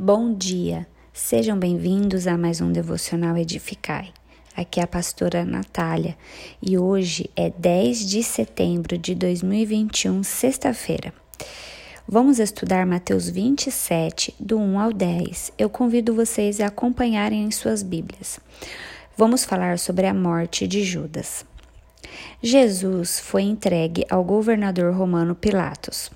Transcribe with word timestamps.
Bom 0.00 0.32
dia, 0.32 0.86
sejam 1.12 1.58
bem-vindos 1.58 2.28
a 2.28 2.38
mais 2.38 2.60
um 2.60 2.70
Devocional 2.70 3.36
Edificai. 3.36 4.10
Aqui 4.56 4.78
é 4.78 4.84
a 4.84 4.86
pastora 4.86 5.44
Natália 5.44 6.16
e 6.62 6.78
hoje 6.78 7.28
é 7.34 7.50
10 7.50 8.08
de 8.08 8.22
setembro 8.22 8.96
de 8.96 9.12
2021, 9.16 10.22
sexta-feira. 10.22 11.12
Vamos 12.06 12.38
estudar 12.38 12.86
Mateus 12.86 13.28
27, 13.28 14.36
do 14.38 14.56
1 14.56 14.78
ao 14.78 14.92
10. 14.92 15.54
Eu 15.58 15.68
convido 15.68 16.14
vocês 16.14 16.60
a 16.60 16.66
acompanharem 16.66 17.42
em 17.42 17.50
suas 17.50 17.82
Bíblias. 17.82 18.38
Vamos 19.16 19.44
falar 19.44 19.80
sobre 19.80 20.06
a 20.06 20.14
morte 20.14 20.68
de 20.68 20.84
Judas. 20.84 21.44
Jesus 22.40 23.18
foi 23.18 23.42
entregue 23.42 24.06
ao 24.08 24.22
governador 24.22 24.94
romano 24.94 25.34
Pilatos. 25.34 26.08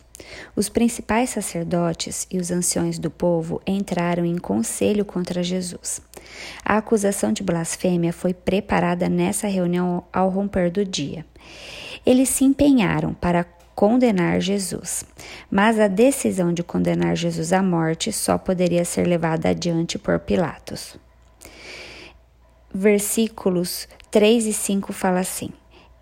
Os 0.55 0.69
principais 0.69 1.31
sacerdotes 1.31 2.27
e 2.31 2.39
os 2.39 2.51
anciões 2.51 2.99
do 2.99 3.11
povo 3.11 3.61
entraram 3.67 4.25
em 4.25 4.39
conselho 4.39 5.05
contra 5.05 5.43
Jesus. 5.43 6.01
A 6.65 6.77
acusação 6.77 7.33
de 7.33 7.43
blasfêmia 7.43 8.13
foi 8.13 8.35
preparada 8.35 9.09
nessa 9.09 9.47
reunião 9.47 10.05
ao 10.13 10.29
romper 10.29 10.71
do 10.71 10.85
dia. 10.85 11.25
Eles 12.05 12.29
se 12.29 12.45
empenharam 12.45 13.15
para 13.15 13.45
condenar 13.75 14.41
Jesus, 14.41 15.05
mas 15.51 15.81
a 15.81 15.89
decisão 15.89 16.53
de 16.53 16.63
condenar 16.63 17.17
Jesus 17.17 17.53
à 17.53 17.63
morte 17.63 18.13
só 18.13 18.37
poderia 18.37 18.85
ser 18.85 19.07
levada 19.07 19.49
adiante 19.49 19.99
por 19.99 20.19
Pilatos. 20.19 20.97
Versículos 22.75 23.89
3 24.11 24.47
e 24.47 24.53
5 24.53 24.93
fala 24.93 25.21
assim: 25.21 25.51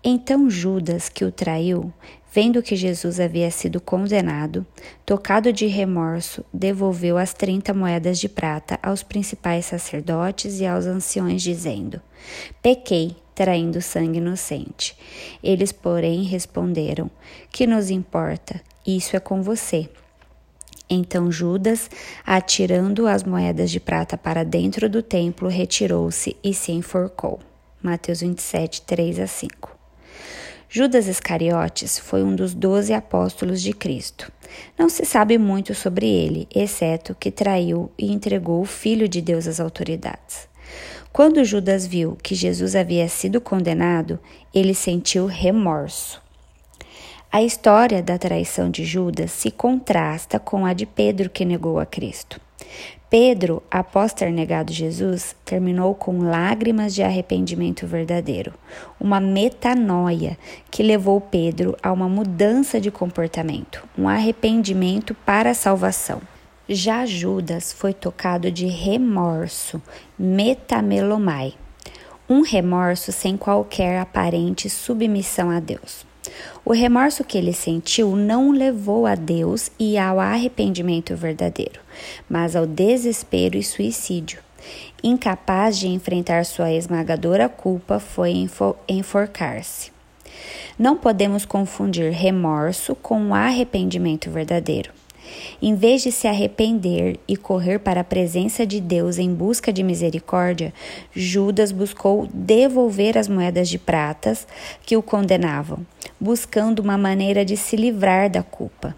Então 0.03 0.49
Judas, 0.49 1.09
que 1.09 1.25
o 1.25 1.31
traiu, 1.31 1.93
Vendo 2.33 2.63
que 2.63 2.77
Jesus 2.77 3.19
havia 3.19 3.51
sido 3.51 3.81
condenado, 3.81 4.65
tocado 5.05 5.51
de 5.51 5.67
remorso, 5.67 6.45
devolveu 6.53 7.17
as 7.17 7.33
trinta 7.33 7.73
moedas 7.73 8.17
de 8.17 8.29
prata 8.29 8.79
aos 8.81 9.03
principais 9.03 9.65
sacerdotes 9.65 10.61
e 10.61 10.65
aos 10.65 10.85
anciões, 10.85 11.41
dizendo: 11.41 12.01
Pequei, 12.61 13.17
traindo 13.35 13.81
sangue 13.81 14.19
inocente. 14.19 14.97
Eles, 15.43 15.73
porém, 15.73 16.23
responderam: 16.23 17.11
Que 17.51 17.67
nos 17.67 17.89
importa? 17.89 18.61
Isso 18.87 19.17
é 19.17 19.19
com 19.19 19.41
você. 19.41 19.89
Então 20.89 21.29
Judas, 21.29 21.89
atirando 22.25 23.07
as 23.07 23.23
moedas 23.23 23.69
de 23.69 23.79
prata 23.79 24.17
para 24.17 24.45
dentro 24.45 24.89
do 24.89 25.03
templo, 25.03 25.49
retirou-se 25.49 26.37
e 26.41 26.53
se 26.53 26.71
enforcou. 26.71 27.39
Mateus 27.81 28.21
27, 28.21 28.83
3 28.83 29.19
a 29.19 29.27
5. 29.27 29.80
Judas 30.73 31.05
Iscariotes 31.05 31.99
foi 31.99 32.23
um 32.23 32.33
dos 32.33 32.53
doze 32.53 32.93
apóstolos 32.93 33.61
de 33.61 33.73
Cristo. 33.73 34.31
Não 34.79 34.87
se 34.87 35.03
sabe 35.03 35.37
muito 35.37 35.75
sobre 35.75 36.07
ele, 36.07 36.47
exceto 36.49 37.13
que 37.13 37.29
traiu 37.29 37.91
e 37.97 38.09
entregou 38.09 38.61
o 38.61 38.65
Filho 38.65 39.05
de 39.05 39.21
Deus 39.21 39.47
às 39.47 39.59
autoridades. 39.59 40.47
Quando 41.11 41.43
Judas 41.43 41.85
viu 41.85 42.17
que 42.23 42.33
Jesus 42.33 42.73
havia 42.73 43.09
sido 43.09 43.41
condenado, 43.41 44.17
ele 44.53 44.73
sentiu 44.73 45.25
remorso. 45.25 46.21
A 47.29 47.43
história 47.43 48.01
da 48.01 48.17
traição 48.17 48.71
de 48.71 48.85
Judas 48.85 49.31
se 49.31 49.51
contrasta 49.51 50.39
com 50.39 50.65
a 50.65 50.71
de 50.71 50.85
Pedro 50.85 51.29
que 51.29 51.43
negou 51.43 51.79
a 51.79 51.85
Cristo. 51.85 52.39
Pedro, 53.11 53.61
após 53.69 54.13
ter 54.13 54.31
negado 54.31 54.71
Jesus, 54.71 55.35
terminou 55.43 55.93
com 55.93 56.19
lágrimas 56.19 56.95
de 56.95 57.03
arrependimento 57.03 57.85
verdadeiro, 57.85 58.53
uma 58.97 59.19
metanoia 59.19 60.37
que 60.71 60.81
levou 60.81 61.19
Pedro 61.19 61.75
a 61.83 61.91
uma 61.91 62.07
mudança 62.07 62.79
de 62.79 62.89
comportamento, 62.89 63.85
um 63.97 64.07
arrependimento 64.07 65.13
para 65.13 65.49
a 65.49 65.53
salvação. 65.53 66.21
Já 66.69 67.05
Judas 67.05 67.73
foi 67.73 67.93
tocado 67.93 68.49
de 68.49 68.67
remorso, 68.67 69.81
metamelomai, 70.17 71.55
um 72.29 72.43
remorso 72.43 73.11
sem 73.11 73.35
qualquer 73.35 73.99
aparente 73.99 74.69
submissão 74.69 75.49
a 75.49 75.59
Deus. 75.59 76.09
O 76.63 76.73
remorso 76.73 77.23
que 77.23 77.37
ele 77.37 77.53
sentiu 77.53 78.15
não 78.15 78.51
levou 78.51 79.05
a 79.05 79.15
Deus 79.15 79.71
e 79.79 79.97
ao 79.97 80.19
arrependimento 80.19 81.15
verdadeiro, 81.15 81.79
mas 82.29 82.55
ao 82.55 82.65
desespero 82.65 83.57
e 83.57 83.63
suicídio. 83.63 84.39
Incapaz 85.03 85.77
de 85.79 85.87
enfrentar 85.87 86.45
sua 86.45 86.71
esmagadora 86.71 87.49
culpa, 87.49 87.99
foi 87.99 88.47
enforcar-se. 88.87 89.91
Não 90.77 90.95
podemos 90.95 91.45
confundir 91.45 92.11
remorso 92.11 92.95
com 92.95 93.33
arrependimento 93.33 94.29
verdadeiro. 94.29 94.91
Em 95.61 95.75
vez 95.75 96.01
de 96.01 96.11
se 96.11 96.27
arrepender 96.27 97.19
e 97.27 97.37
correr 97.37 97.79
para 97.79 98.01
a 98.01 98.03
presença 98.03 98.65
de 98.65 98.79
Deus 98.79 99.17
em 99.17 99.33
busca 99.33 99.71
de 99.71 99.83
misericórdia, 99.83 100.73
Judas 101.13 101.71
buscou 101.71 102.27
devolver 102.33 103.17
as 103.17 103.27
moedas 103.27 103.69
de 103.69 103.77
pratas 103.77 104.47
que 104.85 104.97
o 104.97 105.03
condenavam, 105.03 105.85
buscando 106.19 106.79
uma 106.79 106.97
maneira 106.97 107.45
de 107.45 107.55
se 107.55 107.75
livrar 107.75 108.29
da 108.29 108.43
culpa. 108.43 108.95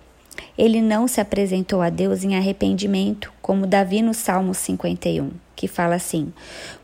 Ele 0.57 0.81
não 0.81 1.07
se 1.07 1.19
apresentou 1.19 1.81
a 1.81 1.89
Deus 1.89 2.23
em 2.23 2.35
arrependimento, 2.35 3.33
como 3.41 3.65
Davi 3.65 4.01
no 4.01 4.13
Salmo 4.13 4.53
51, 4.53 5.31
que 5.55 5.67
fala 5.67 5.95
assim: 5.95 6.31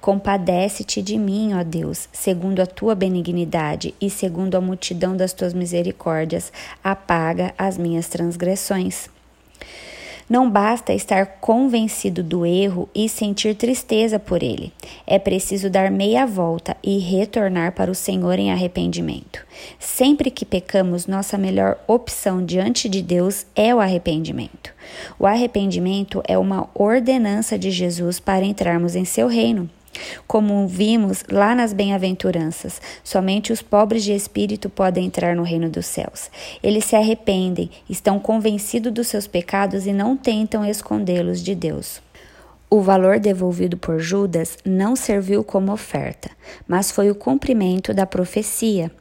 Compadece-te 0.02 1.02
de 1.02 1.18
mim, 1.18 1.54
ó 1.54 1.64
Deus, 1.64 2.10
segundo 2.12 2.62
a 2.62 2.66
tua 2.66 2.96
benignidade 2.96 3.94
e 4.02 4.10
segundo 4.10 4.56
a 4.56 4.62
multidão 4.62 5.16
das 5.16 5.34
tuas 5.34 5.54
misericórdias, 5.54 6.52
apaga 6.84 7.54
as 7.58 7.78
minhas 7.78 8.08
transgressões. 8.08 9.10
Não 10.30 10.47
basta 10.47 10.94
estar 10.94 11.25
convencido 11.42 12.22
do 12.22 12.46
erro 12.46 12.88
e 12.94 13.09
sentir 13.09 13.56
tristeza 13.56 14.20
por 14.20 14.44
ele. 14.44 14.72
É 15.08 15.18
preciso 15.18 15.72
dar 15.72 15.90
meia 15.90 16.24
volta 16.28 16.78
e 16.84 17.00
retornar 17.00 17.72
para 17.72 17.90
o 17.90 17.96
Senhor 17.96 18.38
em 18.38 18.52
arrependimento. 18.52 19.44
Sempre 19.80 20.30
que 20.30 20.46
pecamos, 20.46 21.08
nossa 21.08 21.36
melhor 21.36 21.80
opção 21.88 22.46
diante 22.46 22.88
de 22.88 23.02
Deus 23.02 23.48
é 23.56 23.74
o 23.74 23.80
arrependimento. 23.80 24.72
O 25.18 25.25
arrependimento 25.25 26.22
é 26.28 26.38
uma 26.38 26.69
ordenança 26.75 27.58
de 27.58 27.72
Jesus 27.72 28.19
para 28.19 28.46
entrarmos 28.46 28.96
em 28.96 29.06
seu 29.06 29.28
reino. 29.28 29.68
Como 30.27 30.67
vimos 30.67 31.23
lá 31.29 31.55
nas 31.55 31.73
bem-aventuranças, 31.73 32.81
somente 33.03 33.51
os 33.51 33.61
pobres 33.61 34.03
de 34.03 34.13
espírito 34.13 34.69
podem 34.69 35.05
entrar 35.05 35.35
no 35.35 35.44
reino 35.44 35.69
dos 35.69 35.85
céus. 35.85 36.29
Eles 36.61 36.85
se 36.85 36.95
arrependem, 36.95 37.69
estão 37.89 38.19
convencidos 38.19 38.91
dos 38.91 39.07
seus 39.07 39.27
pecados 39.27 39.85
e 39.85 39.94
não 39.94 40.16
tentam 40.16 40.66
escondê-los 40.66 41.41
de 41.41 41.55
Deus. 41.55 42.01
O 42.72 42.81
valor 42.81 43.19
devolvido 43.19 43.77
por 43.77 44.00
Judas 44.00 44.55
não 44.63 44.95
serviu 44.95 45.44
como 45.44 45.72
oferta, 45.72 46.29
mas 46.67 46.91
foi 46.91 47.09
o 47.09 47.16
cumprimento 47.16 47.95
da 47.95 48.06
profecia, 48.06 48.91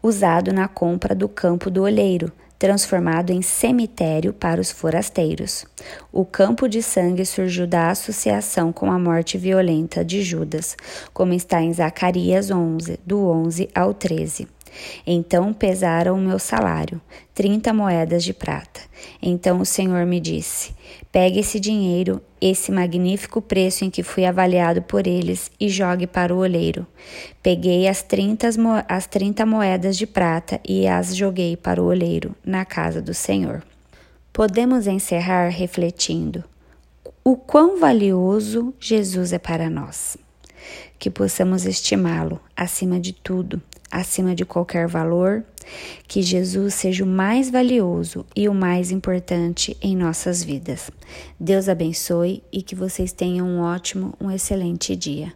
usado 0.00 0.52
na 0.52 0.68
compra 0.68 1.16
do 1.16 1.28
campo 1.28 1.68
do 1.68 1.82
olheiro, 1.82 2.30
transformado 2.58 3.30
em 3.30 3.40
cemitério 3.40 4.32
para 4.32 4.60
os 4.60 4.70
forasteiros. 4.70 5.64
O 6.12 6.24
campo 6.24 6.68
de 6.68 6.82
sangue 6.82 7.24
surgiu 7.24 7.66
da 7.66 7.90
associação 7.90 8.72
com 8.72 8.90
a 8.90 8.98
morte 8.98 9.38
violenta 9.38 10.04
de 10.04 10.22
Judas, 10.22 10.76
como 11.12 11.32
está 11.32 11.62
em 11.62 11.72
Zacarias 11.72 12.50
11, 12.50 12.98
do 13.06 13.26
11 13.28 13.68
ao 13.74 13.94
13. 13.94 14.48
Então 15.06 15.52
pesaram 15.52 16.14
o 16.14 16.20
meu 16.20 16.38
salário, 16.38 17.00
trinta 17.34 17.72
moedas 17.72 18.24
de 18.24 18.32
prata. 18.32 18.80
Então 19.22 19.60
o 19.60 19.66
Senhor 19.66 20.04
me 20.06 20.20
disse: 20.20 20.74
Pegue 21.10 21.40
esse 21.40 21.58
dinheiro, 21.58 22.20
esse 22.40 22.70
magnífico 22.70 23.40
preço 23.40 23.84
em 23.84 23.90
que 23.90 24.02
fui 24.02 24.24
avaliado 24.24 24.82
por 24.82 25.06
eles, 25.06 25.50
e 25.58 25.68
jogue 25.68 26.06
para 26.06 26.34
o 26.34 26.38
oleiro. 26.38 26.86
Peguei 27.42 27.88
as 27.88 28.02
trinta, 28.02 28.48
as 28.88 29.06
trinta 29.06 29.46
moedas 29.46 29.96
de 29.96 30.06
prata 30.06 30.60
e 30.66 30.86
as 30.86 31.16
joguei 31.16 31.56
para 31.56 31.82
o 31.82 31.86
oleiro, 31.86 32.34
na 32.44 32.64
casa 32.64 33.00
do 33.00 33.14
Senhor. 33.14 33.62
Podemos 34.32 34.86
encerrar 34.86 35.48
refletindo 35.48 36.44
o 37.24 37.36
quão 37.36 37.78
valioso 37.78 38.72
Jesus 38.80 39.32
é 39.32 39.38
para 39.38 39.68
nós. 39.68 40.16
Que 40.98 41.10
possamos 41.10 41.66
estimá-lo 41.66 42.40
acima 42.56 42.98
de 42.98 43.12
tudo 43.12 43.60
acima 43.90 44.34
de 44.34 44.44
qualquer 44.44 44.86
valor, 44.86 45.44
que 46.06 46.22
Jesus 46.22 46.74
seja 46.74 47.04
o 47.04 47.06
mais 47.06 47.50
valioso 47.50 48.24
e 48.34 48.48
o 48.48 48.54
mais 48.54 48.90
importante 48.90 49.76
em 49.82 49.96
nossas 49.96 50.42
vidas. 50.42 50.90
Deus 51.38 51.68
abençoe 51.68 52.42
e 52.52 52.62
que 52.62 52.74
vocês 52.74 53.12
tenham 53.12 53.46
um 53.46 53.60
ótimo, 53.60 54.14
um 54.20 54.30
excelente 54.30 54.96
dia. 54.96 55.32